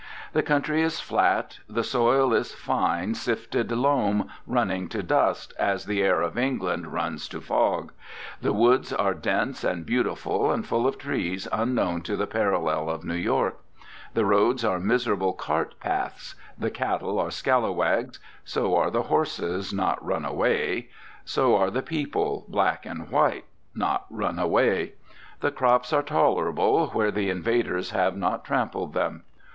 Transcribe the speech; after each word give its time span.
The 0.33 0.41
country 0.41 0.81
is 0.81 0.99
flat; 0.99 1.59
the 1.69 1.83
soil 1.83 2.33
is 2.33 2.55
fine 2.55 3.13
sifted 3.13 3.71
loam 3.71 4.29
running 4.47 4.89
to 4.89 5.03
dust, 5.03 5.53
as 5.59 5.85
the 5.85 6.01
air 6.01 6.21
of 6.23 6.39
England 6.39 6.87
runs 6.91 7.27
to 7.29 7.39
fog; 7.39 7.91
the 8.41 8.51
woods 8.51 8.91
are 8.91 9.13
dense 9.13 9.63
and 9.63 9.85
beautiful 9.85 10.51
and 10.51 10.65
full 10.65 10.87
of 10.87 10.97
trees 10.97 11.47
unknown 11.51 12.01
to 12.01 12.15
the 12.17 12.25
parallel 12.25 12.89
of 12.89 13.05
New 13.05 13.13
York; 13.15 13.57
the 14.15 14.25
roads 14.25 14.65
are 14.65 14.79
miserable 14.79 15.33
cart 15.33 15.75
paths; 15.79 16.33
the 16.57 16.71
cattle 16.71 17.19
are 17.19 17.29
scalawags; 17.29 18.19
so 18.43 18.73
are 18.75 18.89
the 18.89 19.03
horses, 19.03 19.71
not 19.71 20.03
run 20.03 20.25
away; 20.25 20.89
so 21.23 21.55
are 21.55 21.69
the 21.69 21.83
people, 21.83 22.45
black 22.47 22.87
and 22.87 23.11
white, 23.11 23.45
not 23.75 24.07
run 24.09 24.39
away; 24.39 24.93
the 25.41 25.51
crops 25.51 25.93
are 25.93 26.01
tolerable, 26.01 26.87
where 26.87 27.11
the 27.11 27.29
invaders 27.29 27.91
have 27.91 28.17
not 28.17 28.43
trampled 28.43 28.93
them. 28.95 29.25